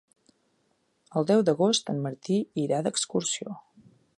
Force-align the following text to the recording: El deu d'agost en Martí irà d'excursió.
El 1.21 1.27
deu 1.33 1.43
d'agost 1.49 1.93
en 1.95 2.01
Martí 2.07 2.41
irà 2.65 2.81
d'excursió. 2.89 3.59